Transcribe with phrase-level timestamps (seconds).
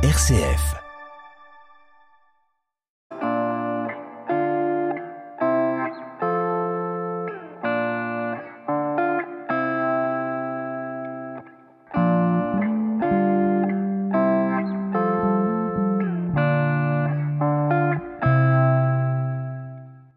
[0.00, 0.76] RCF.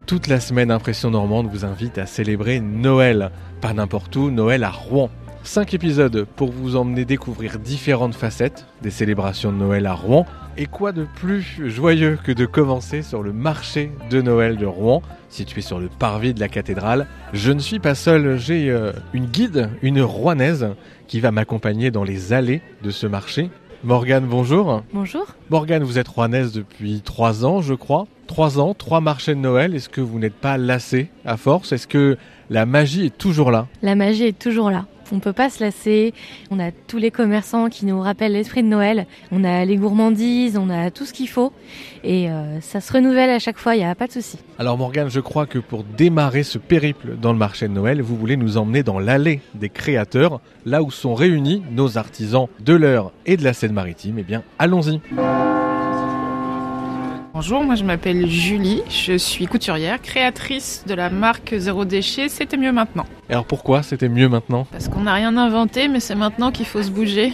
[0.06, 3.32] Toute la semaine, Impression Normande vous invite à célébrer Noël.
[3.60, 5.10] Pas n'importe où, Noël à Rouen.
[5.44, 10.24] Cinq épisodes pour vous emmener découvrir différentes facettes des célébrations de Noël à Rouen.
[10.56, 15.02] Et quoi de plus joyeux que de commencer sur le marché de Noël de Rouen,
[15.30, 17.06] situé sur le parvis de la cathédrale?
[17.32, 20.68] Je ne suis pas seul, j'ai euh, une guide, une rouennaise,
[21.08, 23.50] qui va m'accompagner dans les allées de ce marché.
[23.82, 24.84] Morgane, bonjour.
[24.94, 25.26] Bonjour.
[25.50, 28.06] Morgane, vous êtes rouennaise depuis trois ans, je crois.
[28.28, 29.74] Trois ans, trois marchés de Noël.
[29.74, 31.72] Est-ce que vous n'êtes pas lassée à force?
[31.72, 32.16] Est-ce que
[32.48, 33.66] la magie est toujours là?
[33.82, 34.86] La magie est toujours là.
[35.12, 36.14] On peut pas se lasser.
[36.50, 39.06] On a tous les commerçants qui nous rappellent l'esprit de Noël.
[39.30, 41.52] On a les gourmandises, on a tout ce qu'il faut.
[42.02, 44.38] Et euh, ça se renouvelle à chaque fois, il n'y a pas de souci.
[44.58, 48.16] Alors Morgane, je crois que pour démarrer ce périple dans le marché de Noël, vous
[48.16, 53.12] voulez nous emmener dans l'allée des créateurs, là où sont réunis nos artisans de l'heure
[53.26, 54.16] et de la Seine-Maritime.
[54.18, 55.00] Eh bien, allons-y.
[57.42, 62.56] Bonjour, moi je m'appelle Julie, je suis couturière, créatrice de la marque Zéro Déchet, c'était
[62.56, 63.04] mieux maintenant.
[63.28, 64.64] Alors pourquoi c'était mieux maintenant?
[64.70, 67.32] Parce qu'on n'a rien inventé, mais c'est maintenant qu'il faut se bouger.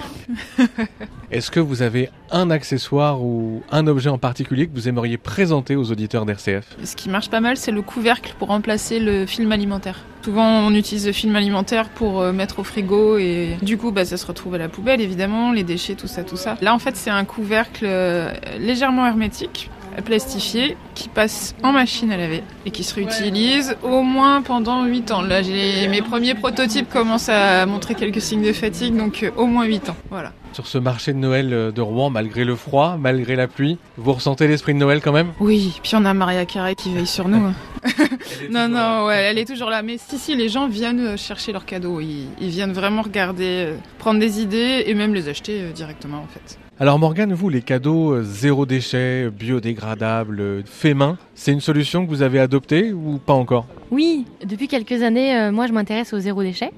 [1.31, 5.77] Est-ce que vous avez un accessoire ou un objet en particulier que vous aimeriez présenter
[5.77, 9.53] aux auditeurs d'RCF Ce qui marche pas mal, c'est le couvercle pour remplacer le film
[9.53, 10.07] alimentaire.
[10.25, 14.07] Souvent, on utilise le film alimentaire pour euh, mettre au frigo et du coup, bah,
[14.07, 16.57] ça se retrouve à la poubelle, évidemment, les déchets, tout ça, tout ça.
[16.63, 19.71] Là, en fait, c'est un couvercle euh, légèrement hermétique
[20.05, 25.11] plastifié qui passe en machine à laver et qui se réutilise au moins pendant 8
[25.11, 25.23] ans.
[25.23, 29.65] Là, mes premiers prototypes commencent à montrer quelques signes de fatigue, donc euh, au moins
[29.65, 29.97] 8 ans.
[30.11, 30.33] Voilà.
[30.53, 34.13] Sur ce marché de Noël euh, de Rouen, malgré le froid, malgré la pluie, vous
[34.13, 35.33] ressentez l'esprit de Noël quand même?
[35.41, 37.45] Oui, puis on a Maria Carré qui veille sur nous.
[37.45, 37.55] hein.
[38.51, 39.83] non, non, ouais, elle est toujours là.
[39.83, 42.01] Mais si, si, les gens viennent euh, chercher leurs cadeaux.
[42.01, 46.59] Ils, ils viennent vraiment regarder, prendre des idées et même les acheter directement en fait.
[46.81, 52.05] Alors Morgane, vous, les cadeaux euh, zéro déchet, biodégradables, euh, faits main, c'est une solution
[52.05, 53.67] que vous avez adoptée ou pas encore?
[53.91, 56.71] Oui, depuis quelques années, euh, moi je m'intéresse au zéro déchet.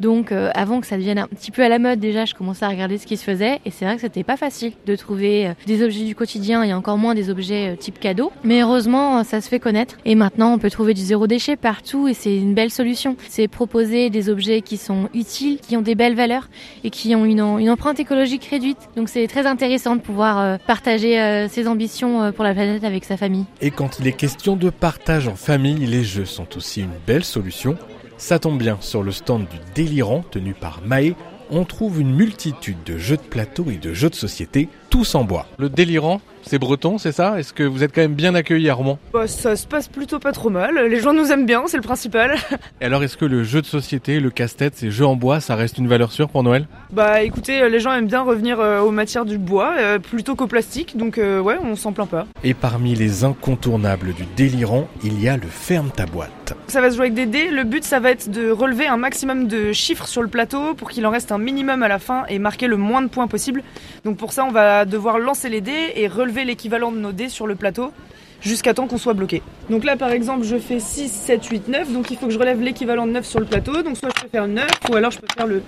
[0.00, 2.64] Donc euh, avant que ça devienne un petit peu à la mode déjà, je commençais
[2.64, 5.48] à regarder ce qui se faisait et c'est vrai que c'était pas facile de trouver
[5.48, 8.32] euh, des objets du quotidien et encore moins des objets type cadeau.
[8.42, 12.08] Mais heureusement, ça se fait connaître et maintenant on peut trouver du zéro déchet partout
[12.08, 13.16] et c'est une belle solution.
[13.28, 16.48] C'est proposer des objets qui sont utiles, qui ont des belles valeurs
[16.82, 18.78] et qui ont une, une empreinte écologique réduite.
[18.96, 23.44] Donc c'est très intéressant de pouvoir partager ses ambitions pour la planète avec sa famille.
[23.60, 27.24] Et quand il est question de partage en famille, les jeux sont aussi une belle
[27.24, 27.76] solution.
[28.16, 31.14] Ça tombe bien, sur le stand du Délirant tenu par Maë,
[31.50, 35.24] on trouve une multitude de jeux de plateau et de jeux de société, tous en
[35.24, 35.46] bois.
[35.58, 37.38] Le Délirant, c'est breton, c'est ça?
[37.38, 38.98] Est-ce que vous êtes quand même bien accueillis à Rouen?
[39.12, 40.78] Bah, ça se passe plutôt pas trop mal.
[40.88, 42.36] Les gens nous aiment bien, c'est le principal.
[42.80, 45.56] Et alors est-ce que le jeu de société, le casse-tête, ces jeux en bois, ça
[45.56, 46.66] reste une valeur sûre pour Noël?
[46.90, 50.36] Bah, écoutez, euh, les gens aiment bien revenir euh, aux matières du bois euh, plutôt
[50.36, 52.26] qu'au plastique, donc euh, ouais, on s'en plaint pas.
[52.42, 56.54] Et parmi les incontournables du Délirant, il y a le ferme ta boîte.
[56.68, 57.50] Ça va se jouer avec des dés.
[57.50, 60.90] Le but, ça va être de relever un maximum de chiffres sur le plateau pour
[60.90, 63.62] qu'il en reste un minimum à la fin et marquer le moins de points possible.
[64.04, 67.28] Donc pour ça, on va devoir lancer les dés et relever l'équivalent de nos dés
[67.28, 67.92] sur le plateau
[68.40, 69.42] jusqu'à temps qu'on soit bloqué.
[69.68, 71.92] Donc là, par exemple, je fais 6, 7, 8, 9.
[71.92, 73.82] Donc il faut que je relève l'équivalent de 9 sur le plateau.
[73.82, 75.62] Donc soit je peux faire 9 ou alors je peux faire le,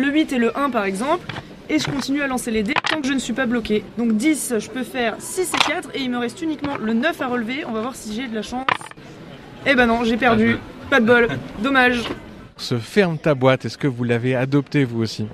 [0.00, 1.26] le 8 et le 1 par exemple.
[1.68, 3.82] Et je continue à lancer les dés tant que je ne suis pas bloqué.
[3.98, 7.20] Donc 10, je peux faire 6 et 4 et il me reste uniquement le 9
[7.20, 7.64] à relever.
[7.66, 8.66] On va voir si j'ai de la chance.
[9.66, 10.58] Eh ben non, j'ai perdu.
[10.90, 11.28] Pas de bol.
[11.60, 12.04] Dommage.
[12.56, 15.26] Ce ferme ta boîte, est-ce que vous l'avez adopté vous aussi?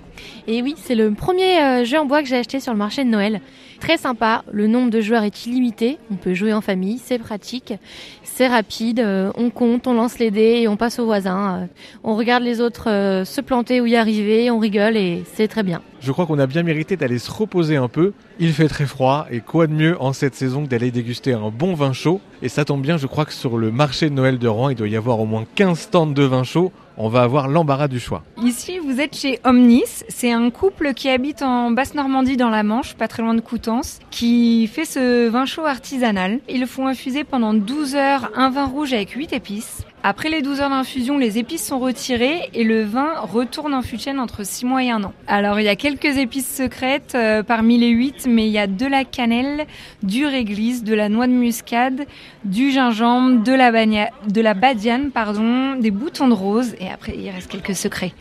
[0.46, 3.04] Et oui, c'est le premier euh, jeu en bois que j'ai acheté sur le marché
[3.04, 3.40] de Noël.
[3.80, 7.74] Très sympa, le nombre de joueurs est illimité, on peut jouer en famille, c'est pratique,
[8.22, 11.62] c'est rapide, euh, on compte, on lance les dés et on passe au voisin.
[11.62, 11.66] euh,
[12.04, 12.84] on regarde les autres
[13.24, 15.82] se planter ou y arriver, on rigole et c'est très bien.
[16.00, 18.12] Je crois qu'on a bien mérité d'aller se reposer un peu.
[18.40, 21.50] Il fait très froid et quoi de mieux en cette saison que d'aller déguster un
[21.50, 22.20] bon vin chaud?
[22.42, 24.76] Et ça tombe bien, je crois que sur le marché de Noël de Rouen, il
[24.76, 26.72] doit y avoir au moins 15 stands de vin chaud.
[26.96, 28.22] On va avoir l'embarras du choix.
[28.44, 30.02] Ici, vous êtes chez Omnis.
[30.14, 33.98] C'est un couple qui habite en Basse-Normandie dans la Manche, pas très loin de Coutances,
[34.10, 36.38] qui fait ce vin chaud artisanal.
[36.48, 39.84] Ils font infuser pendant 12 heures un vin rouge avec 8 épices.
[40.04, 43.98] Après les 12 heures d'infusion, les épices sont retirées et le vin retourne en fût
[44.16, 45.12] entre 6 mois et 1 an.
[45.26, 48.66] Alors, il y a quelques épices secrètes euh, parmi les 8, mais il y a
[48.66, 49.66] de la cannelle,
[50.02, 52.06] du réglisse, de la noix de muscade,
[52.44, 57.28] du gingembre, de la, de la badiane, pardon, des boutons de rose et après, il
[57.30, 58.12] reste quelques secrets.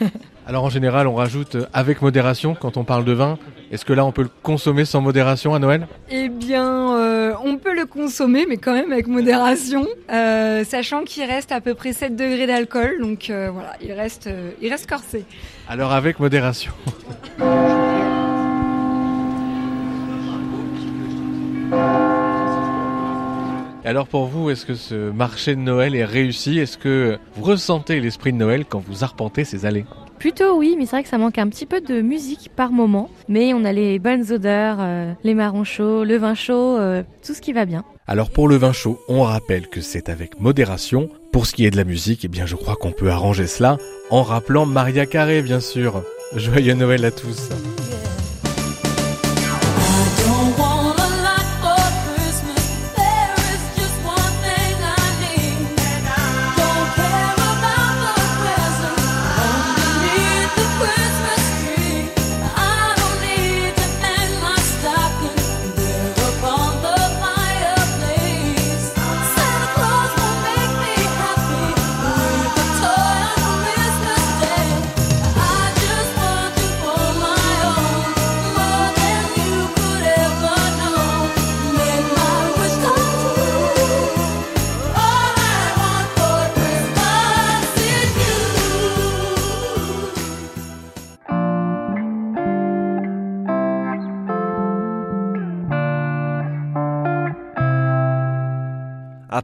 [0.46, 3.38] Alors en général, on rajoute euh, avec modération quand on parle de vin.
[3.70, 5.86] Est-ce que là, on peut le consommer sans modération à Noël?
[6.10, 11.22] Eh bien, euh, on peut le consommer, mais quand même avec modération, euh, sachant qu'il
[11.22, 14.28] reste à peu près 7 degrés d'alcool, donc euh, voilà, il reste,
[14.60, 15.24] il reste corsé.
[15.68, 16.72] Alors avec modération.
[23.82, 26.58] Alors pour vous, est-ce que ce marché de Noël est réussi?
[26.58, 29.86] Est-ce que vous ressentez l'esprit de Noël quand vous arpentez ces allées?
[30.20, 33.08] Plutôt oui, mais c'est vrai que ça manque un petit peu de musique par moment.
[33.28, 37.32] Mais on a les bonnes odeurs, euh, les marrons chauds, le vin chaud, euh, tout
[37.32, 37.84] ce qui va bien.
[38.06, 41.08] Alors pour le vin chaud, on rappelle que c'est avec modération.
[41.32, 43.78] Pour ce qui est de la musique, eh bien je crois qu'on peut arranger cela
[44.10, 46.02] en rappelant Maria Carré bien sûr.
[46.36, 47.48] Joyeux Noël à tous.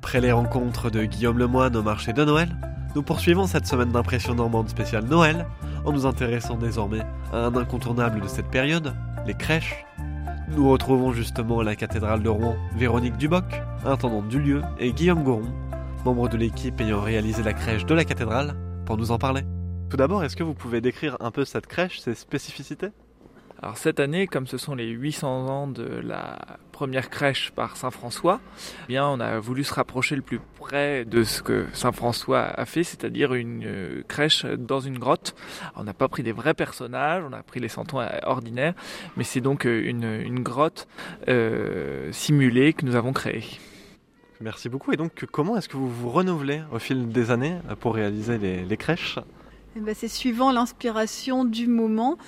[0.07, 2.49] Après les rencontres de Guillaume Lemoine au marché de Noël,
[2.95, 5.47] nous poursuivons cette semaine d'impression normande spéciale Noël
[5.85, 7.01] en nous intéressant désormais
[7.33, 8.95] à un incontournable de cette période,
[9.27, 9.85] les crèches.
[10.51, 15.25] Nous retrouvons justement à la cathédrale de Rouen Véronique Duboc, intendante du lieu, et Guillaume
[15.25, 15.53] Goron,
[16.05, 18.55] membre de l'équipe ayant réalisé la crèche de la cathédrale,
[18.85, 19.43] pour nous en parler.
[19.91, 22.91] Tout d'abord, est-ce que vous pouvez décrire un peu cette crèche, ses spécificités?
[23.63, 26.39] Alors cette année, comme ce sont les 800 ans de la
[26.73, 28.39] première crèche par Saint François,
[28.85, 32.43] eh bien on a voulu se rapprocher le plus près de ce que Saint François
[32.43, 35.35] a fait, c'est-à-dire une euh, crèche dans une grotte.
[35.63, 38.75] Alors, on n'a pas pris des vrais personnages, on a pris les santons euh, ordinaires,
[39.17, 40.87] mais c'est donc euh, une, une grotte
[41.29, 43.45] euh, simulée que nous avons créée.
[44.43, 44.93] Merci beaucoup.
[44.93, 48.67] Et donc, comment est-ce que vous vous renouvelez au fil des années pour réaliser les,
[48.67, 49.19] les crèches?
[49.77, 52.19] Eh ben, c'est suivant l'inspiration du moment.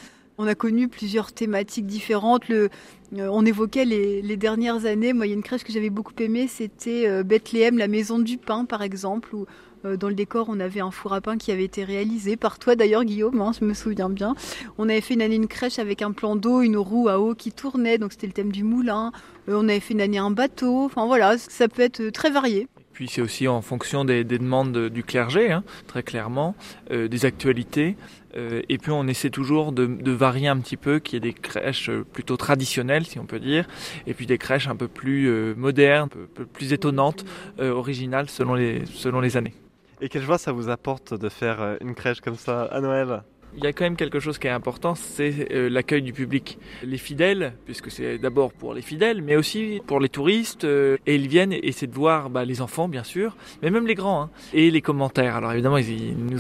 [0.41, 2.49] On a connu plusieurs thématiques différentes.
[2.49, 2.69] Euh,
[3.13, 5.13] on évoquait les, dernières années.
[5.13, 8.21] Moi, il y a une crèche que j'avais beaucoup aimée, c'était euh, Bethléem, la maison
[8.21, 9.47] du pain, par exemple, où
[9.85, 12.61] euh, dans le décor, on avait un four à pain qui avait été réalisé par
[12.61, 14.37] toi d'ailleurs, Guillaume, hein, je me souviens bien.
[14.79, 17.35] On avait fait une année une crèche avec un plan d'eau, une roue à eau
[17.35, 19.11] qui tournait, donc c'était le thème du moulin.
[19.49, 20.85] On avait fait une année un bateau.
[20.85, 22.69] Enfin voilà, ça peut être très varié.
[22.99, 26.57] Puis c'est aussi en fonction des, des demandes de- du clergé, hein, très clairement,
[26.91, 27.97] euh, des actualités.
[28.37, 31.33] Euh, et puis on essaie toujours de, varier un petit peu, qu'il y ait des
[31.33, 33.69] crèches euh, plutôt traditionnelles, si on peut dire,
[34.09, 37.25] et puis des crèches un peu plus modernes, un peu, plus étonnantes,
[37.61, 39.55] originales selon les, selon les années.
[40.01, 43.23] Et quelle joie ça vous apporte de faire une crèche comme ça à Noël?
[43.57, 46.59] Il y a quand même quelque chose qui est important, c'est euh, l'accueil du public.
[46.83, 51.15] Les fidèles, puisque c'est d'abord pour les fidèles, mais aussi pour les touristes, euh, et
[51.15, 54.23] ils viennent et c'est de voir bah, les enfants, bien sûr, mais même les grands,
[54.23, 55.37] hein, et les commentaires.
[55.37, 56.37] Alors évidemment, ils, ne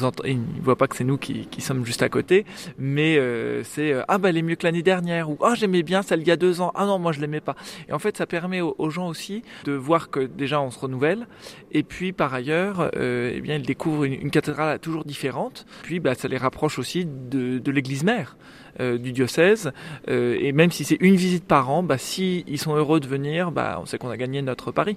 [0.62, 2.44] voient pas que c'est nous qui, sommes juste à côté,
[2.78, 6.02] mais euh, c'est ah bah elle est mieux que l'année dernière, ou ah j'aimais bien
[6.02, 7.56] celle il y a deux ans, ah non moi je l'aimais pas.
[7.88, 10.78] Et en fait, ça permet aux, aux gens aussi de voir que déjà on se
[10.78, 11.26] renouvelle,
[11.72, 15.66] et puis par ailleurs, euh, eh bien ils découvrent une, une cathédrale toujours différente.
[15.82, 18.36] Puis bah, ça les rapproche aussi de, de l'église mère
[18.80, 19.72] euh, du diocèse.
[20.08, 23.06] Euh, et même si c'est une visite par an, bah, si ils sont heureux de
[23.06, 24.96] venir, bah, on sait qu'on a gagné notre pari.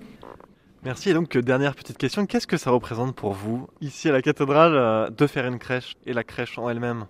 [0.84, 1.12] Merci.
[1.12, 4.22] Et donc, euh, dernière petite question, qu'est-ce que ça représente pour vous, ici à la
[4.22, 7.06] cathédrale, de faire une crèche et la crèche en elle-même?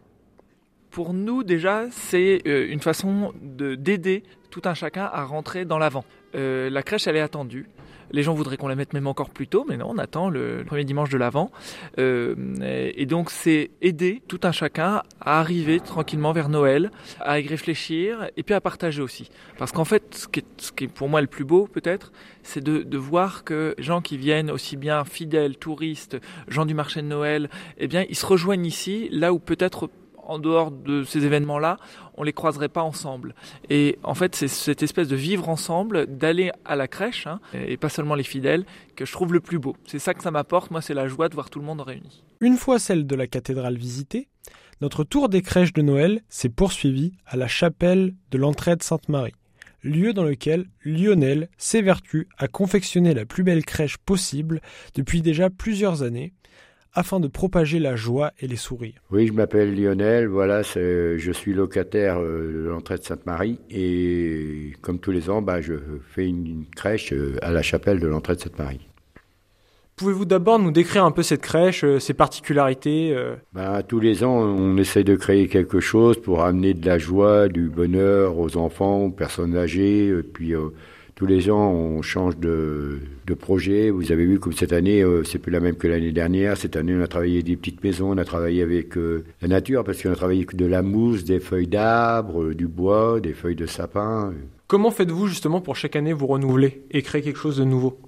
[0.90, 6.04] Pour nous déjà, c'est une façon de d'aider tout un chacun à rentrer dans l'avant.
[6.36, 7.68] Euh, la crèche, elle est attendue.
[8.12, 10.64] Les gens voudraient qu'on la mette même encore plus tôt, mais non, on attend le
[10.66, 11.52] premier dimanche de l'Avent.
[11.98, 12.36] Euh,
[12.96, 18.30] et donc, c'est aider tout un chacun à arriver tranquillement vers Noël, à y réfléchir
[18.38, 19.30] et puis à partager aussi.
[19.58, 22.12] Parce qu'en fait, ce qui, est, pour moi le plus beau, peut-être,
[22.44, 27.08] c'est de, voir que gens qui viennent aussi bien fidèles, touristes, gens du marché de
[27.08, 29.90] Noël, eh bien, ils se rejoignent ici, là où peut-être
[30.32, 31.78] en dehors de ces événements-là,
[32.16, 33.36] on les croiserait pas ensemble.
[33.70, 37.78] Et en fait, c'est cette espèce de vivre ensemble, d'aller à la crèche, hein, et
[37.78, 39.76] pas seulement les fidèles, que je trouve le plus beau.
[39.86, 40.72] C'est ça que ça m'apporte.
[40.72, 42.24] Moi, c'est la joie de voir tout le monde réuni.
[42.40, 44.30] Une fois celle de la cathédrale visitée,
[44.80, 49.36] notre tour des crèches de Noël s'est poursuivi à la chapelle de l'entraide Sainte-Marie,
[49.84, 54.62] lieu dans lequel Lionel s'évertue à confectionner la plus belle crèche possible
[54.96, 56.34] depuis déjà plusieurs années,
[56.94, 59.02] afin de propager la joie et les sourires.
[59.12, 65.00] Oui, je m'appelle Lionel, voilà, je suis locataire euh, de l'entrée de Sainte-Marie et comme
[65.00, 65.74] tous les ans, bah, je
[66.10, 68.88] fais une, une crèche euh, à la chapelle de l'entrée de Sainte-Marie.
[70.02, 73.16] Pouvez-vous d'abord nous décrire un peu cette crèche, euh, ses particularités
[73.54, 77.50] Bah, tous les ans, on essaye de créer quelque chose pour amener de la joie,
[77.50, 80.08] du bonheur aux enfants, aux personnes âgées.
[80.08, 80.70] Et puis, euh,
[81.22, 82.98] tous les ans, on change de,
[83.28, 83.92] de projet.
[83.92, 86.58] Vous avez vu comme cette année, euh, c'est plus la même que l'année dernière.
[86.58, 89.84] Cette année, on a travaillé des petites maisons, on a travaillé avec euh, la nature,
[89.84, 93.34] parce qu'on a travaillé avec de la mousse, des feuilles d'arbres, euh, du bois, des
[93.34, 94.34] feuilles de sapin.
[94.66, 98.00] Comment faites-vous justement pour chaque année vous renouveler et créer quelque chose de nouveau?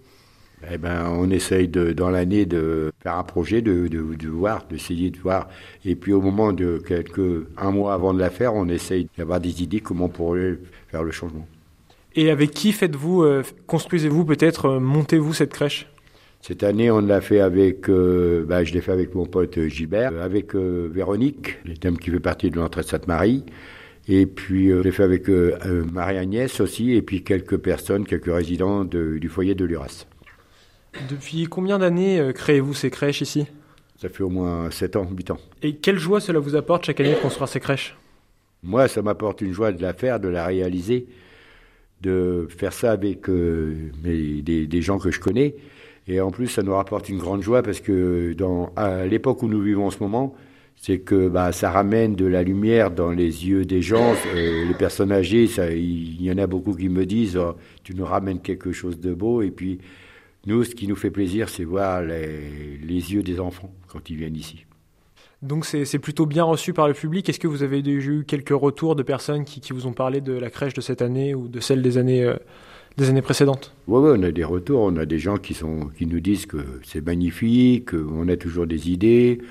[0.71, 4.65] Eh ben, on essaye de, dans l'année de faire un projet, de, de, de voir,
[4.67, 5.49] d'essayer de voir.
[5.85, 9.39] Et puis au moment de quelques, un mois avant de la faire, on essaye d'avoir
[9.39, 11.47] des idées comment on pourrait faire le changement.
[12.15, 15.87] Et avec qui faites-vous, euh, construisez-vous peut-être, euh, montez-vous cette crèche?
[16.41, 20.11] Cette année, on l'a fait avec, euh, bah, je l'ai fait avec mon pote Gilbert,
[20.21, 23.45] avec Véronique, dame qui fait partie de l'entrée de Sainte-Marie.
[24.09, 29.17] Et puis, je l'ai fait avec Marie-Agnès aussi, et puis quelques personnes, quelques résidents de-
[29.17, 30.05] du foyer de l'URAS.
[31.09, 33.45] Depuis combien d'années créez-vous ces crèches ici?
[34.01, 35.39] Ça fait au moins 7 ans, 8 ans.
[35.61, 37.95] Et quelle joie cela vous apporte chaque année de construire ces crèches?
[38.61, 41.07] Moi, ça m'apporte une joie de la faire, de la réaliser,
[42.03, 45.55] de faire ça avec euh, des, gens que je connais.
[46.07, 49.47] Et en plus, ça nous rapporte une grande joie parce que dans, à l'époque où
[49.47, 50.35] nous vivons en ce moment,
[50.75, 54.13] c'est que bah, ça ramène de la lumière dans les yeux des gens.
[54.35, 58.05] Euh, les personnes âgées, il y, en a beaucoup qui me disent Oh, Tu nous
[58.05, 59.41] ramènes quelque chose de beau.
[59.41, 59.79] Et puis,
[60.45, 64.17] nous, ce qui nous fait plaisir, c'est voir les, les yeux des enfants quand ils
[64.17, 64.65] viennent ici.
[65.43, 67.27] Donc c'est plutôt bien reçu par le public.
[67.27, 70.21] Est-ce que vous avez déjà eu quelques retours de personnes qui, qui vous ont parlé
[70.21, 72.35] de la crèche de cette année ou de celle des années, euh,
[72.95, 73.75] des années précédentes?
[73.87, 76.45] Oui, ouais, on a des retours, on a des gens qui, sont, qui nous disent
[76.45, 79.41] que c'est magnifique, qu'on a toujours des idées.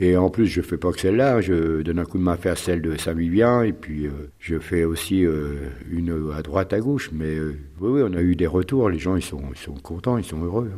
[0.00, 2.36] Et en plus, je fais pas que celle-là, je donne un coup de main à
[2.36, 6.80] faire celle de Saint-Vivien, et puis euh, je fais aussi euh, une à droite, à
[6.80, 7.10] gauche.
[7.12, 9.74] Mais euh, oui, oui, on a eu des retours, les gens ils sont, ils sont
[9.74, 10.70] contents, ils sont heureux.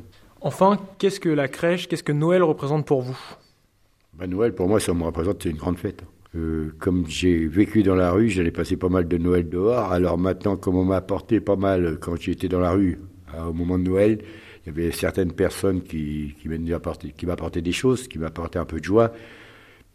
[0.42, 3.18] Enfin, qu'est-ce que la crèche, qu'est-ce que Noël représente pour vous?
[4.14, 6.04] Bah, Noël, pour moi, ça me représente, c'est une grande fête.
[6.36, 9.92] Euh, comme j'ai vécu dans la rue, j'allais passer pas mal de Noël dehors.
[9.92, 13.00] Alors maintenant, comme on m'a apporté pas mal quand j'étais dans la rue,
[13.48, 14.18] au moment de Noël,
[14.64, 18.84] il y avait certaines personnes qui, qui m'apportaient des choses, qui m'apportaient un peu de
[18.84, 19.12] joie.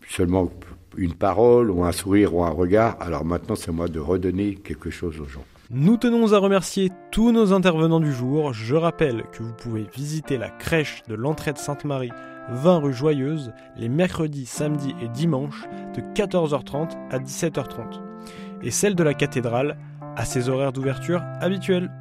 [0.07, 0.51] Seulement
[0.97, 2.97] une parole ou un sourire ou un regard.
[2.99, 5.43] Alors maintenant, c'est à moi de redonner quelque chose aux gens.
[5.71, 8.53] Nous tenons à remercier tous nos intervenants du jour.
[8.53, 12.11] Je rappelle que vous pouvez visiter la crèche de l'entrée de Sainte-Marie,
[12.49, 18.01] 20 rue Joyeuse, les mercredis, samedis et dimanches de 14h30 à 17h30.
[18.61, 19.77] Et celle de la cathédrale
[20.15, 21.91] à ses horaires d'ouverture habituels.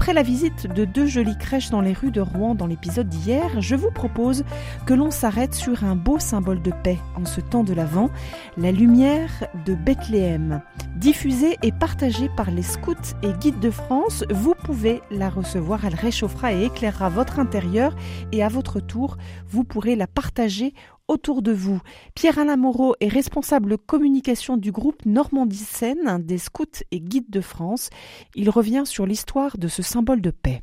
[0.00, 3.60] Après la visite de deux jolies crèches dans les rues de Rouen dans l'épisode d'hier,
[3.60, 4.44] je vous propose
[4.86, 8.08] que l'on s'arrête sur un beau symbole de paix en ce temps de l'Avent,
[8.56, 9.28] la lumière
[9.66, 10.62] de Bethléem.
[10.96, 15.94] Diffusée et partagée par les scouts et guides de France, vous pouvez la recevoir, elle
[15.94, 17.94] réchauffera et éclairera votre intérieur
[18.32, 19.18] et à votre tour,
[19.50, 20.72] vous pourrez la partager
[21.10, 21.80] autour de vous.
[22.14, 27.90] Pierre-Alain Moreau est responsable communication du groupe Normandie Seine des scouts et guides de France.
[28.34, 30.62] Il revient sur l'histoire de ce symbole de paix.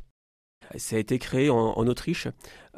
[0.76, 2.28] Ça a été créé en, Autriche.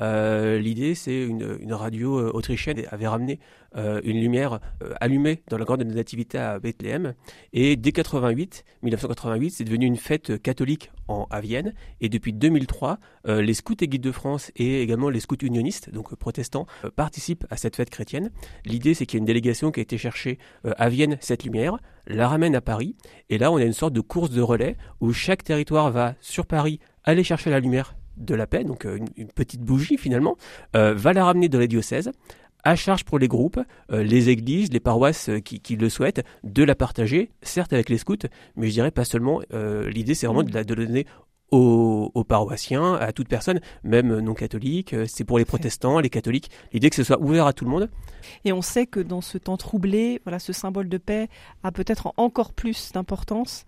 [0.00, 3.38] Euh, L'idée, c'est une, radio euh, autrichienne avait ramené
[3.76, 4.60] euh, une lumière
[5.00, 7.14] allumée dans la grande nativité à Bethléem.
[7.52, 11.74] Et dès 88, 1988, c'est devenu une fête catholique en, à Vienne.
[12.00, 15.90] Et depuis 2003, euh, les scouts et guides de France et également les scouts unionistes,
[15.90, 16.66] donc protestants,
[16.96, 18.30] participent à cette fête chrétienne.
[18.64, 21.78] L'idée, c'est qu'il y a une délégation qui a été chercher à Vienne cette lumière,
[22.06, 22.96] la ramène à Paris.
[23.28, 26.46] Et là, on a une sorte de course de relais où chaque territoire va sur
[26.46, 30.36] Paris aller chercher la lumière de la paix, donc euh, une, une petite bougie finalement,
[30.76, 32.10] euh, va la ramener dans les diocèses,
[32.64, 36.22] à charge pour les groupes, euh, les églises, les paroisses euh, qui, qui le souhaitent,
[36.44, 38.16] de la partager, certes avec les scouts,
[38.56, 41.06] mais je dirais pas seulement, euh, l'idée c'est vraiment de la de la donner
[41.50, 46.48] aux, aux paroissiens, à toute personne, même non catholique, c'est pour les protestants, les catholiques,
[46.72, 47.90] l'idée que ce soit ouvert à tout le monde.
[48.44, 51.28] Et on sait que dans ce temps troublé, voilà, ce symbole de paix
[51.64, 53.64] a peut-être encore plus d'importance.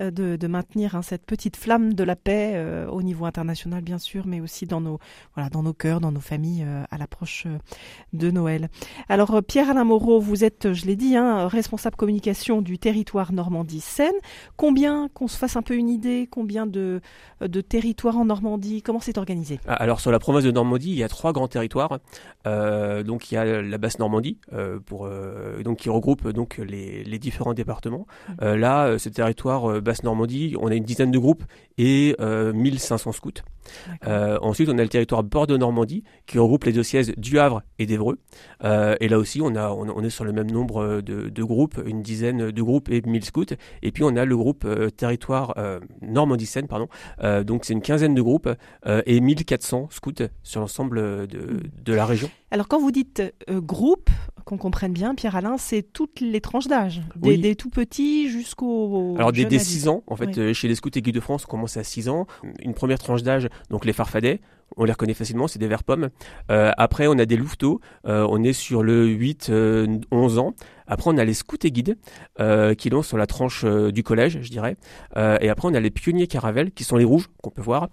[0.00, 3.82] Euh, de, de maintenir hein, cette petite flamme de la paix euh, au niveau international,
[3.82, 4.98] bien sûr, mais aussi dans nos,
[5.34, 7.46] voilà, dans nos cœurs, dans nos familles euh, à l'approche
[8.12, 8.68] de Noël.
[9.08, 14.14] Alors, Pierre-Alain Moreau, vous êtes, je l'ai dit, hein, responsable communication du territoire Normandie-Seine.
[14.56, 17.00] Combien, qu'on se fasse un peu une idée, combien de,
[17.40, 19.60] de territoires en Normandie Comment c'est organisé?
[19.66, 21.98] Ah, Alors sur la province de Normandie, il y a trois grands territoires.
[22.46, 24.38] Euh, donc il y a la basse Normandie,
[24.86, 25.08] pour,
[25.64, 28.06] donc qui regroupe donc les, les différents départements.
[28.42, 31.42] Euh, là, ce territoire basse Normandie, on a une dizaine de groupes
[31.76, 33.30] et euh, 1500 scouts.
[34.06, 38.18] Euh, ensuite, on a le territoire Bordeaux-Normandie qui regroupe les diocèses du Havre et d'Évreux.
[38.62, 41.42] Euh, et là aussi, on, a, on, on est sur le même nombre de, de
[41.42, 43.56] groupes, une dizaine de groupes et 1000 scouts.
[43.82, 46.86] Et puis, on a le groupe euh, territoire euh, Normandie-Seine, pardon.
[47.24, 48.48] Euh, donc, c'est une quinzaine de groupes
[48.86, 50.12] euh, et 1400 scouts
[50.44, 52.30] sur l'ensemble de, de la région.
[52.52, 54.10] Alors quand vous dites euh, groupe,
[54.50, 57.38] qu'on comprenne bien, Pierre-Alain, c'est toutes les tranches d'âge, des, Oui.
[57.38, 59.62] des tout petits jusqu'au Alors des, des adultes.
[59.62, 60.32] 6 ans, en fait, Oui.
[60.38, 62.26] euh, chez les scouts et guides de France, on commence à 6 ans.
[62.60, 64.40] Une première tranche d'âge, donc les farfadets,
[64.76, 66.10] on les reconnaît facilement, c'est des verts pommes.
[66.50, 70.54] Euh, après, on a des louveteaux, euh, on est sur le 8-11 ans.
[70.90, 71.96] Après, on a les scouts et guides,
[72.40, 74.76] euh, qui sont sur la tranche euh, du collège, je dirais.
[75.16, 77.88] Euh, et après, on a les pionniers caravelles, qui sont les rouges, qu'on peut voir,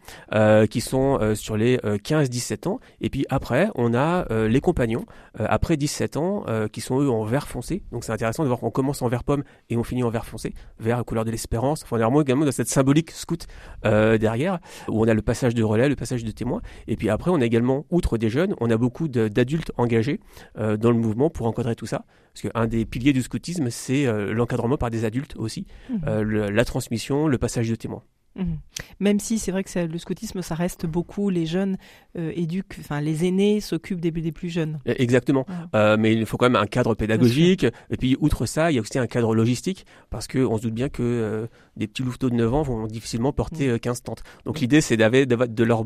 [0.70, 2.80] qui sont sur les euh, 15-17 ans.
[3.00, 5.06] Et puis après, on a les compagnons,
[5.38, 7.84] après 17 ans, qui sont eux en vert foncé.
[7.92, 10.26] Donc c'est intéressant de voir qu'on commence en vert pomme et on finit en vert
[10.26, 11.84] foncé, vert couleur de l'espérance.
[11.84, 13.46] Enfin, on est vraiment également dans cette symbolique scout
[13.84, 16.62] derrière, où on a le passage de relais, le passage de témoin.
[16.88, 20.20] Et puis après, on a également, outre des jeunes, on a beaucoup d'adultes engagés
[20.56, 22.06] dans le mouvement pour encadrer tout ça.
[22.34, 26.00] Parce qu'un des piliers du scoutisme, c'est euh, l'encadrement par des adultes aussi, Mhm.
[26.08, 28.02] Euh, le- la transmission, le passage de témoin.
[28.36, 28.58] Mhm.
[29.00, 31.76] Même si c'est vrai que le scoutisme, ça reste beaucoup les jeunes
[32.20, 34.78] euh, éduquent, enfin les aînés s'occupent des, des plus jeunes.
[34.88, 35.48] E- Exactement.
[35.74, 37.64] Euh, mais il faut quand même un cadre pédagogique.
[37.90, 39.88] Et puis, outre ça, il y a aussi un cadre logistique.
[40.12, 43.34] Parce qu'on se doute bien que euh, des petits louveteaux de 9 ans vont difficilement
[43.34, 44.22] porter euh, 15 tentes.
[44.46, 45.86] Donc, l'idée, c'est de, leur,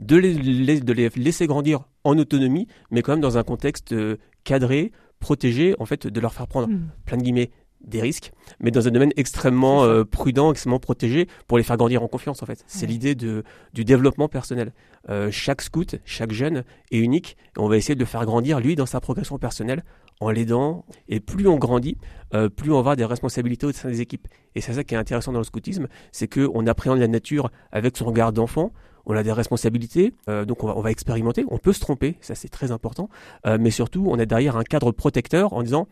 [0.00, 3.94] de, les, les- de les laisser grandir en autonomie, mais quand même dans un contexte
[4.42, 4.90] cadré,
[5.28, 6.88] protégé, en fait, de leur faire prendre, Mhm.
[7.06, 7.50] plein de guillemets,
[7.94, 12.02] des risques, mais dans un domaine extrêmement euh, prudent, extrêmement protégé, pour les faire grandir
[12.02, 12.62] en confiance, en fait.
[12.66, 12.92] C'est Ouais.
[12.92, 13.42] l'idée de,
[13.74, 14.72] du développement personnel.
[15.10, 18.58] Euh, chaque scout, chaque jeune est unique, et on va essayer de le faire grandir,
[18.60, 19.82] lui, dans sa progression personnelle,
[20.20, 20.84] en l'aidant.
[21.08, 21.98] Et plus on grandit,
[22.34, 24.28] euh, plus on va avoir des responsabilités au sein des équipes.
[24.54, 27.96] Et c'est ça qui est intéressant dans le scoutisme, c'est qu'on appréhende la nature avec
[27.98, 28.72] son regard d'enfant,
[29.06, 32.48] on a des responsabilités, euh, donc on va, expérimenter, on peut se tromper, ça c'est
[32.48, 33.08] très important,
[33.46, 35.88] euh, mais surtout on a derrière un cadre protecteur en disant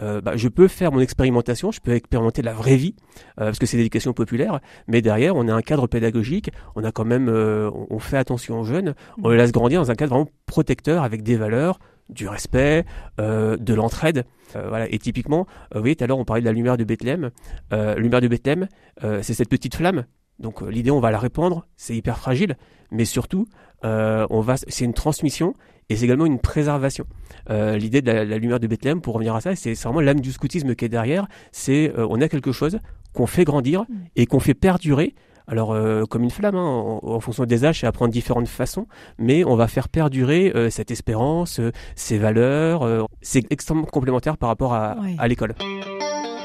[0.00, 2.94] euh, bah, je peux faire mon expérimentation, je peux expérimenter la vraie vie,
[3.36, 7.04] parce que c'est l'éducation populaire, mais derrière, on a un cadre pédagogique, on a quand
[7.04, 11.04] même, on, fait attention aux jeunes, on les laisse grandir dans un cadre vraiment protecteur
[11.04, 12.84] avec des valeurs, du respect,
[13.18, 14.24] de l'entraide.
[14.54, 14.90] Voilà.
[14.90, 17.30] Et typiquement, vous voyez, tout à l'heure, on parlait de la lumière de Bethléem.
[17.70, 18.68] Lumière de Bethléem,
[19.00, 20.04] c'est cette petite flamme.
[20.38, 22.56] Donc euh, l'idée, on va la répandre, c'est hyper fragile,
[22.90, 23.46] mais surtout,
[23.84, 25.54] euh, on va, c'est une transmission
[25.88, 27.04] et c'est également une préservation.
[27.50, 30.20] Euh, l'idée de la, la lumière de Bethléem, pour revenir à ça, c'est vraiment l'âme
[30.20, 31.26] du scoutisme qui est derrière.
[31.52, 32.78] C'est euh, on a quelque chose
[33.12, 33.84] qu'on fait grandir
[34.16, 35.14] et qu'on fait perdurer.
[35.48, 35.76] Alors
[36.08, 38.86] comme une flamme, hein, en, en fonction des âges, et à prendre différentes façons,
[39.18, 41.60] mais on va faire perdurer cette espérance,
[41.96, 43.08] ces valeurs.
[43.22, 45.16] c'est extrêmement complémentaire par rapport à, Ouais.
[45.18, 45.54] à l'école.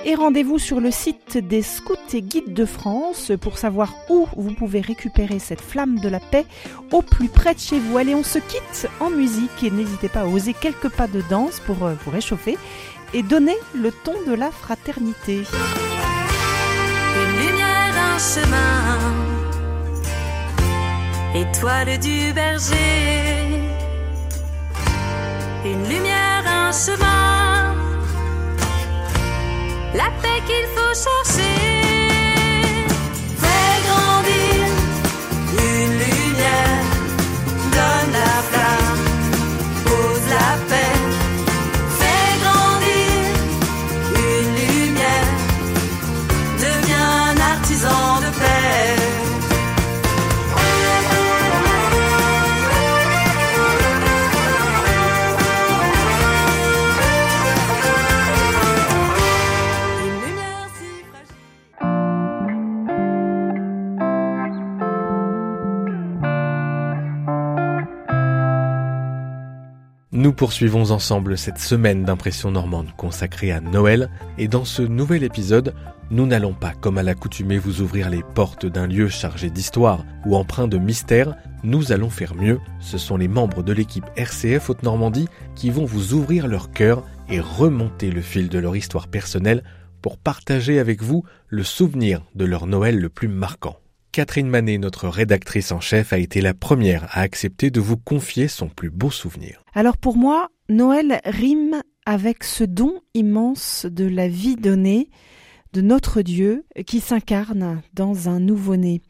[0.10, 4.54] Et rendez-vous sur le site des Scouts et Guides de France pour savoir où vous
[4.54, 6.46] pouvez récupérer cette flamme de la paix
[6.94, 7.98] au plus près de chez vous.
[7.98, 11.60] Allez, on se quitte en musique et n'hésitez pas à oser quelques pas de danse
[11.60, 12.58] pour euh, vous réchauffer
[13.14, 15.44] et donner le ton de la fraternité.
[17.20, 18.98] Une lumière, chemin,
[21.36, 23.60] étoile du berger.
[25.66, 27.47] Une lumière, un chemin,
[29.94, 31.97] la paix qu'il faut chercher.
[70.38, 74.08] Poursuivons ensemble cette semaine d'impression normande consacrée à Noël.
[74.38, 75.74] Et dans ce nouvel épisode,
[76.12, 80.36] nous n'allons pas comme à l'accoutumée vous ouvrir les portes d'un lieu chargé d'histoire ou
[80.36, 85.28] empreint de mystère, nous allons faire mieux, ce sont les membres de l'équipe RCF Haute-Normandie
[85.56, 89.64] qui vont vous ouvrir leur cœur et remonter le fil de leur histoire personnelle
[90.04, 93.78] pour partager avec vous le souvenir de leur Noël le plus marquant.
[94.12, 98.48] Catherine Manet, notre rédactrice en chef, a été la première à accepter de vous confier
[98.48, 99.64] son plus beau souvenir.
[99.74, 105.10] Alors pour moi, Noël rime avec ce don immense de la vie donnée
[105.74, 109.02] de notre Dieu qui s'incarne dans un nouveau-né.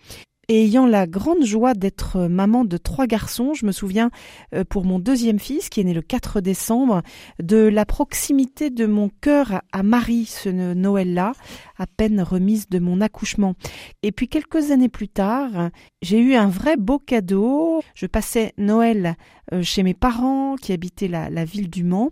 [0.49, 4.11] Et ayant la grande joie d'être maman de trois garçons, je me souviens
[4.55, 7.01] euh, pour mon deuxième fils qui est né le 4 décembre
[7.43, 11.33] de la proximité de mon cœur à Marie ce Noël-là,
[11.77, 13.55] à peine remise de mon accouchement.
[14.03, 15.69] Et puis quelques années plus tard,
[16.01, 17.81] j'ai eu un vrai beau cadeau.
[17.93, 19.17] Je passais Noël
[19.51, 22.11] euh, chez mes parents qui habitaient la, la ville du Mans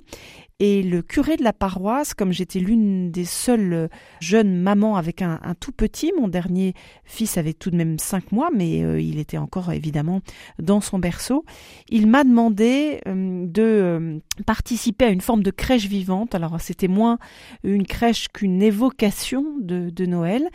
[0.59, 3.87] et le curé de la paroisse, comme j'étais l'une des seules euh,
[4.21, 8.49] jeunes mamans avec un, tout petit, mon dernier fils avait tout de même cinq mois,
[8.55, 10.21] mais euh, il était encore évidemment
[10.57, 11.43] dans son berceau,
[11.89, 16.35] il m'a demandé euh, de participer à une forme de crèche vivante.
[16.35, 17.19] Alors c'était moins
[17.63, 20.49] une crèche qu'une évocation de, Noël.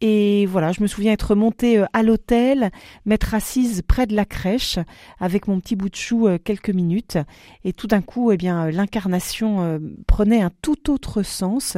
[0.00, 2.70] Et voilà, je me souviens être montée à l'hôtel,
[3.04, 4.78] m'être assise près de la crèche
[5.18, 7.18] avec mon petit bout de chou quelques minutes.
[7.64, 11.76] Et tout d'un coup, eh bien, l'incarnation euh, prenait un tout autre sens.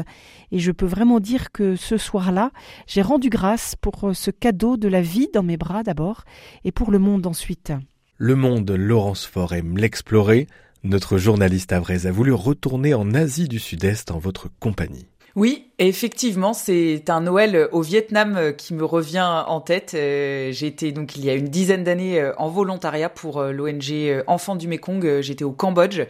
[0.52, 2.50] Et je peux vraiment dire que ce soir-là,
[2.86, 6.24] j'ai rendu grâce pour ce cadeau de la vie dans mes bras d'abord
[6.64, 7.72] et pour le monde ensuite.
[8.16, 10.46] Le monde, Laurence Faure aime l'explorer.
[10.84, 15.06] Notre journaliste Avrez a voulu retourner en Asie du Sud-Est en votre compagnie.
[15.34, 19.90] Oui, effectivement, c'est un Noël au Vietnam qui me revient en tête.
[19.94, 24.68] J'ai été donc il y a une dizaine d'années en volontariat pour l'ONG Enfants du
[24.68, 25.20] Mekong.
[25.22, 26.02] J'étais au Cambodge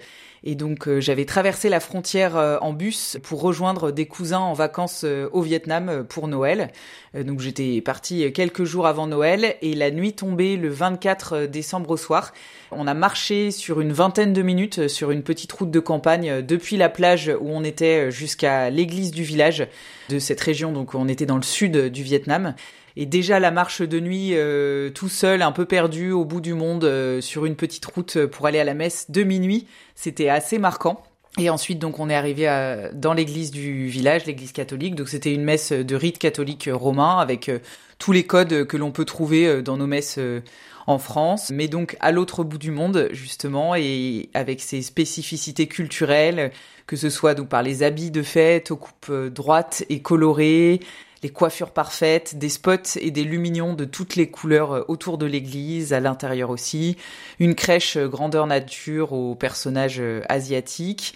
[0.45, 4.53] et donc euh, j'avais traversé la frontière euh, en bus pour rejoindre des cousins en
[4.53, 6.71] vacances euh, au Vietnam pour Noël.
[7.15, 11.97] donc j'étais partie quelques jours avant Noël et la nuit tombée le 24 décembre au
[11.97, 12.33] soir.
[12.71, 16.77] On a marché sur une vingtaine de minutes sur une petite route de campagne depuis
[16.77, 19.67] la plage où on était jusqu'à l'église du village
[20.09, 20.73] de cette région.
[20.73, 22.55] Donc on était dans le sud du Vietnam.
[22.97, 26.55] Et déjà la marche de nuit euh, tout seul, un peu perdu au bout du
[26.55, 30.59] monde euh, sur une petite route pour aller à la messe de minuit, c'était assez
[30.59, 31.03] marquant.
[31.37, 34.95] Et ensuite, donc, on est arrivé à, dans l'église du village, l'église catholique.
[34.95, 37.59] Donc, c'était une messe de rite catholique romain avec euh,
[37.99, 40.43] tous les codes que l'on peut trouver euh, dans nos messes euh,
[40.87, 46.53] en France, mais donc à l'autre bout du monde, justement, et avec ses spécificités culturelles,
[46.87, 50.81] que ce soit donc par les habits de fête aux coupes droites et colorées,
[51.25, 55.93] les coiffures parfaites, des spots et des lumignons de toutes les couleurs autour de l'église,
[55.93, 56.97] à l'intérieur aussi,
[57.41, 61.15] une crèche grandeur nature aux personnages asiatiques.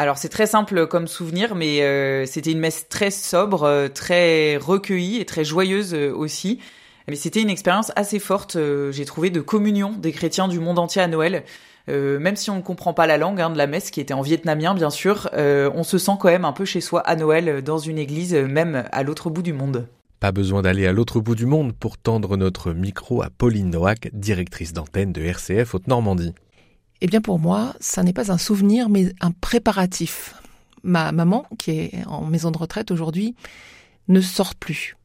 [0.00, 4.56] Alors c'est très simple comme souvenir, mais euh, c'était une messe très sobre, euh, très
[4.56, 6.60] recueillie et très joyeuse euh, aussi.
[7.08, 8.58] Mais c'était une expérience assez forte,
[8.90, 11.42] j'ai trouvé, de communion des chrétiens du monde entier à Noël.
[11.88, 14.14] Euh, même si on ne comprend pas la langue hein, de la messe, qui était
[14.14, 17.16] en vietnamien bien sûr, euh, on se sent quand même un peu chez soi à
[17.16, 19.88] Noël dans une église, même à l'autre bout du monde.
[20.20, 24.10] Pas besoin d'aller à l'autre bout du monde pour tendre notre micro à Pauline Noack,
[24.12, 26.34] directrice d'antenne de RCF Haute-Normandie.
[27.00, 30.34] Eh bien pour moi, ça n'est pas un souvenir, mais un préparatif.
[30.82, 33.36] Ma maman, qui est en maison de retraite aujourd'hui,
[34.08, 34.97] ne sort plus.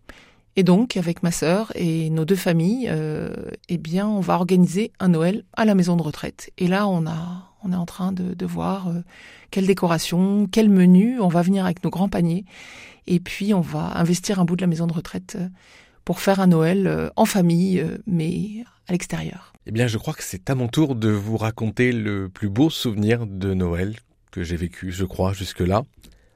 [0.55, 3.33] Et donc, avec ma sœur et nos deux familles, euh,
[3.69, 6.51] eh bien, on va organiser un Noël à la maison de retraite.
[6.57, 9.01] Et là, on a, on est en train de, de voir euh,
[9.49, 11.19] quelle décoration, quel menu.
[11.19, 12.45] On va venir avec nos grands paniers,
[13.07, 15.47] et puis on va investir un bout de la maison de retraite euh,
[16.05, 19.53] pour faire un Noël euh, en famille, euh, mais à l'extérieur.
[19.65, 22.69] Eh bien, je crois que c'est à mon tour de vous raconter le plus beau
[22.69, 23.95] souvenir de Noël
[24.31, 25.83] que j'ai vécu, je crois, jusque-là.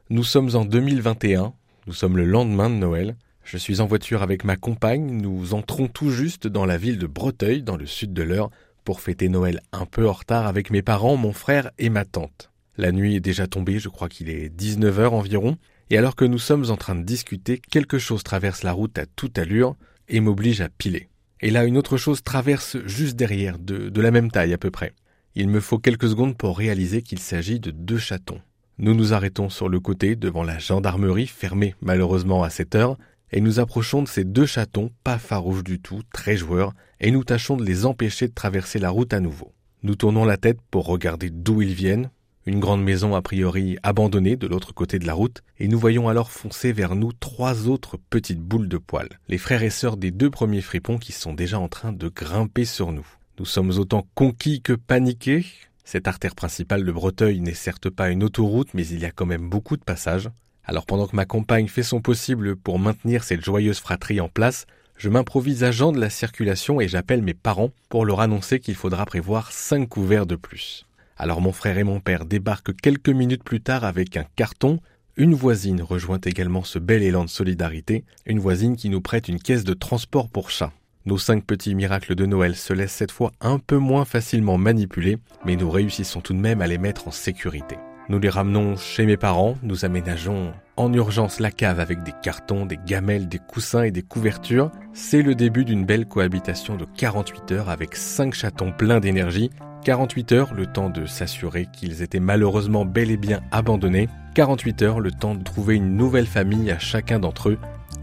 [0.10, 1.54] Nous sommes en 2021,
[1.88, 3.16] nous sommes le lendemain de Noël.
[3.48, 7.08] Je suis en voiture avec ma compagne, nous entrons tout juste dans la ville de
[7.08, 8.52] Breteuil, dans le sud de l'Eure,
[8.84, 12.52] pour fêter Noël un peu en retard avec mes parents, mon frère et ma tante.
[12.76, 15.58] La nuit est déjà tombée, je crois qu'il est 19h environ,
[15.90, 19.06] et alors que nous sommes en train de discuter, quelque chose traverse la route à
[19.06, 19.78] toute allure
[20.10, 21.08] et m'oblige à piler.
[21.40, 24.72] Et là, une autre chose traverse juste derrière, de, de la même taille à peu
[24.72, 24.92] près.
[25.36, 28.42] Il me faut quelques secondes pour réaliser qu'il s'agit de deux chatons.
[28.78, 32.98] Nous nous arrêtons sur le côté devant la gendarmerie fermée malheureusement à cette heure
[33.32, 37.24] et nous approchons de ces deux chatons, pas farouches du tout, très joueurs, et nous
[37.24, 39.54] tâchons de les empêcher de traverser la route à nouveau.
[39.84, 42.10] Nous tournons la tête pour regarder d'où ils viennent,
[42.48, 46.08] une grande maison a priori abandonnée de l'autre côté de la route, et nous voyons
[46.08, 50.12] alors foncer vers nous trois autres petites boules de poils, les frères et sœurs des
[50.12, 53.08] deux premiers fripons qui sont déjà en train de grimper sur nous.
[53.40, 55.46] Nous sommes autant conquis que paniqués.
[55.84, 59.26] Cette artère principale de Breteuil n'est certes pas une autoroute, mais il y a quand
[59.26, 60.30] même beaucoup de passages.
[60.68, 64.66] Alors pendant que ma compagne fait son possible pour maintenir cette joyeuse fratrie en place,
[64.98, 69.06] je m'improvise agent de la circulation et j'appelle mes parents pour leur annoncer qu'il faudra
[69.06, 70.86] prévoir cinq couverts de plus.
[71.16, 74.80] Alors mon frère et mon père débarquent quelques minutes plus tard avec un carton,
[75.16, 79.40] une voisine rejoint également ce bel élan de solidarité, une voisine qui nous prête une
[79.40, 80.74] caisse de transport pour chat.
[81.06, 85.18] Nos cinq petits miracles de Noël se laissent cette fois un peu moins facilement manipuler,
[85.46, 87.78] mais nous réussissons tout de même à les mettre en sécurité.
[88.10, 92.66] Nous les ramenons chez mes parents, nous aménageons en urgence la cave avec des cartons,
[92.66, 94.72] des gamelles, des coussins et des couvertures.
[94.94, 99.50] C'est le début d'une belle cohabitation de 48 heures avec 5 chatons pleins d'énergie.
[99.84, 104.08] 48 heures, le temps de s'assurer qu'ils étaient malheureusement bel et bien abandonnés.
[104.36, 107.58] 48 heures, le temps de trouver une nouvelle famille à chacun d'entre eux,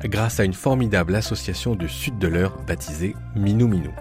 [0.05, 3.93] grâce à une formidable association du sud de l'heure baptisée Minou Minou.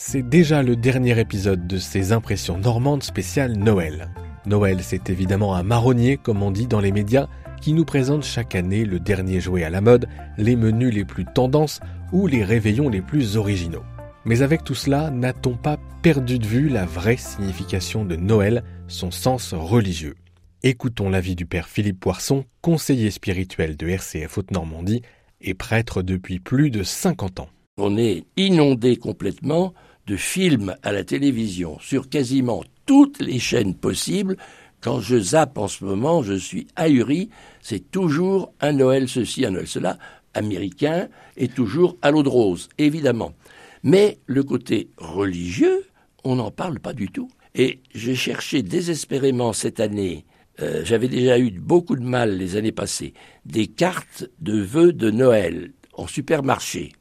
[0.00, 4.10] C'est déjà le dernier épisode de ces impressions normandes spéciales Noël.
[4.46, 7.26] Noël, c'est évidemment un marronnier, comme on dit dans les médias,
[7.60, 10.08] qui nous présente chaque année le dernier jouet à la mode,
[10.38, 11.80] les menus les plus tendances
[12.12, 13.82] ou les réveillons les plus originaux.
[14.24, 19.10] Mais avec tout cela, n'a-t-on pas perdu de vue la vraie signification de Noël, son
[19.10, 20.14] sens religieux?
[20.62, 25.02] Écoutons l'avis du père Philippe Poisson, conseiller spirituel de RCF Haute-Normandie
[25.40, 27.48] et prêtre depuis plus de 50 ans.
[27.80, 29.72] On est inondé complètement
[30.08, 34.36] de films à la télévision sur quasiment toutes les chaînes possibles.
[34.80, 37.28] Quand je zappe en ce moment, je suis ahuri.
[37.60, 39.98] C'est toujours un Noël ceci, un Noël cela,
[40.32, 43.34] américain, et toujours à l'eau de rose, évidemment.
[43.82, 45.86] Mais le côté religieux,
[46.24, 47.28] on n'en parle pas du tout.
[47.54, 50.24] Et j'ai cherché désespérément cette année,
[50.60, 53.12] euh, j'avais déjà eu beaucoup de mal les années passées,
[53.44, 56.92] des cartes de vœux de Noël en supermarché,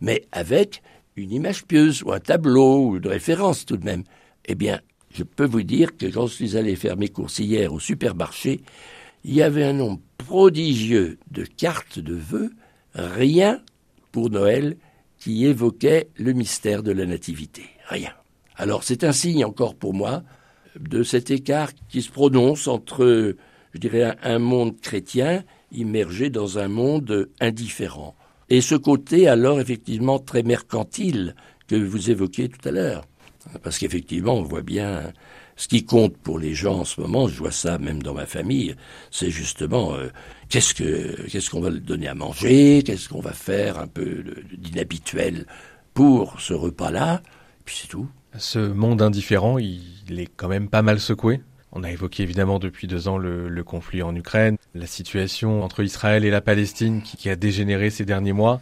[0.00, 0.82] mais avec
[1.16, 4.04] une image pieuse ou un tableau ou de référence tout de même.
[4.46, 7.72] Eh bien, je peux vous dire que quand je suis allé faire mes courses hier
[7.72, 8.60] au supermarché,
[9.24, 12.50] il y avait un nombre prodigieux de cartes de vœux,
[12.94, 13.62] rien
[14.12, 14.76] pour Noël
[15.18, 17.64] qui évoquait le mystère de la nativité.
[17.88, 18.12] Rien.
[18.56, 20.22] Alors c'est un signe encore pour moi
[20.78, 23.36] de cet écart qui se prononce entre,
[23.72, 28.16] je dirais, un monde chrétien immergé dans un monde indifférent.
[28.50, 31.34] Et ce côté alors effectivement très mercantile
[31.66, 33.04] que vous évoquiez tout à l'heure.
[33.62, 35.12] Parce qu'effectivement, on voit bien
[35.56, 38.26] ce qui compte pour les gens en ce moment, je vois ça même dans ma
[38.26, 38.74] famille,
[39.10, 40.08] c'est justement euh,
[40.48, 44.24] qu'est-ce que qu'est-ce qu'on va donner à manger, qu'est-ce qu'on va faire un peu
[44.58, 45.46] d'inhabituel
[45.92, 47.22] pour ce repas-là,
[47.64, 48.08] puis c'est tout.
[48.36, 51.40] Ce monde indifférent, il est quand même pas mal secoué.
[51.74, 55.82] On a évoqué évidemment depuis deux ans le, le conflit en Ukraine, la situation entre
[55.82, 58.60] Israël et la Palestine qui, qui a dégénéré ces derniers mois.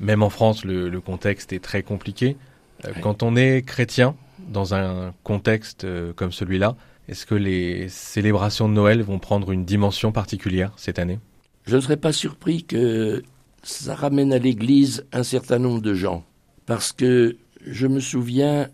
[0.00, 2.36] Même en France, le, le contexte est très compliqué.
[2.84, 4.16] Euh, Quand on est chrétien,
[4.48, 6.74] dans un contexte euh, comme celui-là,
[7.08, 11.18] est-ce que les célébrations de Noël vont prendre une dimension particulière cette année?
[11.66, 13.22] Je ne serais pas surpris que
[13.62, 16.24] ça ramène à l'église un certain nombre de gens.
[16.66, 18.68] Parce que je me souviens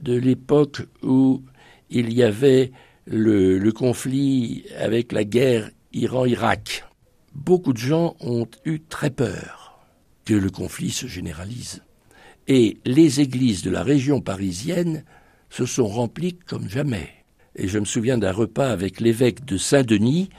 [0.00, 1.42] de l'époque où
[1.90, 2.72] il y avait
[3.06, 6.84] le, conflit avec la guerre Iran-Irak.
[7.34, 9.78] Beaucoup de gens ont eu très peur
[10.24, 11.82] que le conflit se généralise.
[12.46, 15.04] Et les églises de la région parisienne
[15.50, 17.10] se sont remplies comme jamais.
[17.56, 20.30] Et je me souviens d'un repas avec l'évêque de Saint-Denis,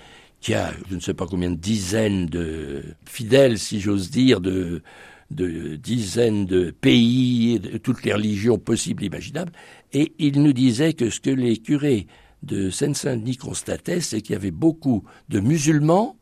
[0.41, 4.83] qui a je ne sais pas combien de dizaines de fidèles, si j'ose dire, de,
[5.31, 9.51] de dizaines de pays, de toutes les religions possibles et imaginables.
[9.93, 12.07] Et il nous disait que ce que les curés
[12.45, 16.17] de Seine-Saint-Denis constataient, c'est qu'il y avait beaucoup de musulmans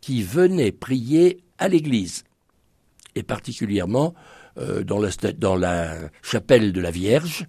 [0.00, 2.24] qui venaient prier à l'église,
[3.14, 4.14] et particulièrement
[4.58, 4.98] euh, dans,
[5.56, 7.46] la, chapelle de la Vierge,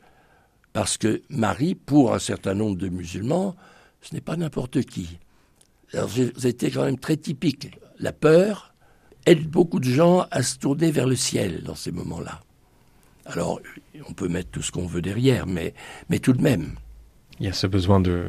[0.73, 3.55] parce que Marie, pour un certain nombre de musulmans,
[4.01, 5.19] ce n'est pas n'importe qui.
[5.93, 7.77] Alors c'était quand même très typique.
[7.99, 8.73] La peur
[9.25, 12.41] aide beaucoup de gens à se tourner vers le ciel dans ces moments-là.
[13.25, 13.59] Alors,
[14.07, 15.73] on peut mettre tout ce qu'on veut derrière, mais,
[16.09, 16.75] mais tout de même.
[17.39, 18.27] Il y a ce besoin de,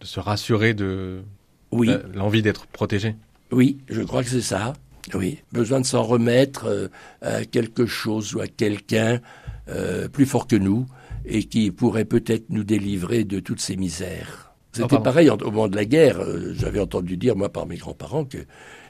[0.00, 1.22] de se rassurer de
[1.70, 1.90] Oui.
[2.14, 3.14] l'envie d'être protégé.
[3.50, 4.72] Oui, je crois que c'est ça.
[5.14, 6.88] Oui, besoin de s'en remettre euh,
[7.22, 9.20] à quelque chose ou à quelqu'un
[9.68, 10.86] euh, plus fort que nous
[11.24, 14.52] et qui pourrait peut-être nous délivrer de toutes ces misères.
[14.72, 15.02] C'était pardon.
[15.04, 16.20] pareil au moment de la guerre.
[16.20, 18.38] euh, J'avais entendu dire, moi, par mes grands-parents, que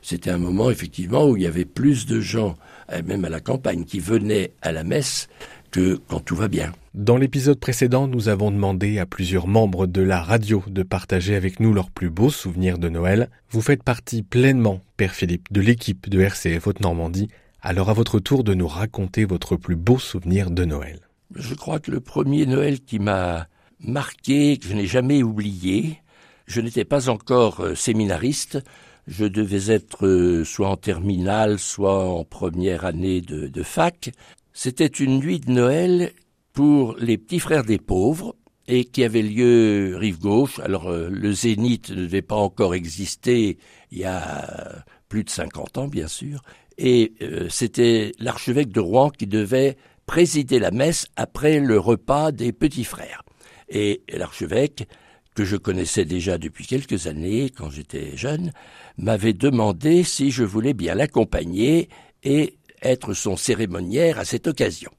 [0.01, 2.57] c'était un moment, effectivement, où il y avait plus de gens,
[3.05, 5.29] même à la campagne, qui venaient à la messe
[5.73, 6.73] que quand tout va bien.
[6.95, 11.59] Dans l'épisode précédent, nous avons demandé à plusieurs membres de la radio de partager avec
[11.59, 13.31] nous leurs plus beaux souvenirs de Noël.
[13.51, 17.29] Vous faites partie pleinement, Père Philippe, de l'équipe de RCF Haute-Normandie.
[17.63, 21.01] Alors à votre tour de nous raconter votre plus beau souvenir de Noël.
[21.35, 23.49] Je crois que le premier Noël qui m'a
[23.81, 25.99] marqué, que je n'ai jamais oublié,
[26.47, 28.59] je n'étais pas encore euh, séminariste,
[29.07, 34.13] je devais être euh, soit en terminale, soit en première année de, de fac,
[34.53, 36.13] C'était une nuit de Noël
[36.53, 38.37] pour les petits frères des pauvres
[38.69, 40.59] et qui avait lieu rive gauche.
[40.61, 43.59] Alors euh, le zénith ne devait pas encore exister
[43.91, 46.43] il y a plus de 50 ans bien sûr.
[46.79, 52.53] Et euh, c'était l'archevêque de Rouen qui devait présider la messe après le repas des
[52.53, 53.23] petits frères.
[53.69, 54.87] Et l'archevêque,
[55.35, 58.53] que je connaissais déjà depuis quelques années quand j'étais jeune,
[58.99, 61.89] m'avait demandé si je voulais bien l'accompagner
[62.23, 64.91] et être son cérémoniaire à cette occasion.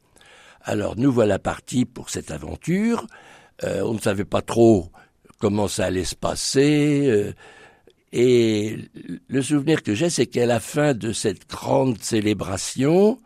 [0.61, 3.07] Alors nous voilà partis pour cette aventure.
[3.63, 4.89] Euh, on ne savait pas trop
[5.39, 7.07] comment ça allait se passer.
[7.07, 7.33] euh,
[8.15, 8.77] et
[9.27, 13.19] le souvenir que j'ai, c'est qu'à la fin de cette grande célébration,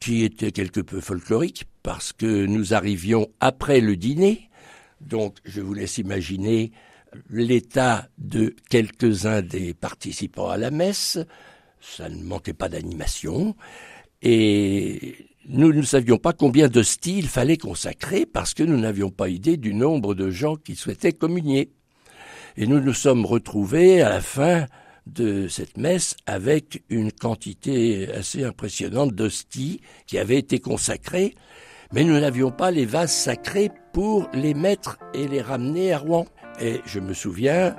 [0.00, 4.50] qui était quelque peu folklorique, parce que nous arrivions après le dîner,
[5.00, 6.72] donc je vous laisse imaginer
[7.30, 11.20] l'état de quelques-uns des participants à la messe,
[11.80, 13.54] ça ne manquait pas d'animation,
[14.22, 15.16] et
[15.48, 19.56] nous ne savions pas combien d'hosties il fallait consacrer parce que nous n'avions pas idée
[19.56, 21.72] du nombre de gens qui souhaitaient communier.
[22.56, 24.66] Et nous nous sommes retrouvés à la fin
[25.06, 31.34] de cette messe avec une quantité assez impressionnante d'hosties qui avaient été consacrées,
[31.92, 36.26] mais nous n'avions pas les vases sacrés pour les mettre et les ramener à Rouen.
[36.60, 37.74] Et je me souviens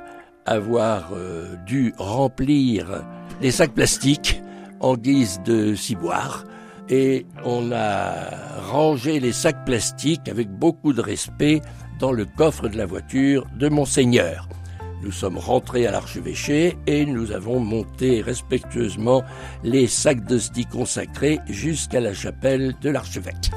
[0.46, 3.06] avoir euh, dû remplir
[3.42, 4.43] les sacs plastiques
[4.84, 6.46] en guise de ciboire
[6.90, 11.62] et on a rangé les sacs plastiques avec beaucoup de respect
[12.00, 14.48] dans le coffre de la voiture de monseigneur.
[15.02, 19.24] Nous sommes rentrés à l'archevêché et nous avons monté respectueusement
[19.64, 23.52] les sacs d'hosties consacrés jusqu'à la chapelle de l'archevêque.